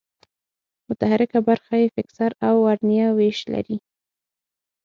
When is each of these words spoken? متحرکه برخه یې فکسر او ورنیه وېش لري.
متحرکه 0.87 1.39
برخه 1.49 1.75
یې 1.81 1.87
فکسر 1.95 2.31
او 2.47 2.55
ورنیه 2.65 3.07
وېش 3.17 3.39
لري. 3.53 3.77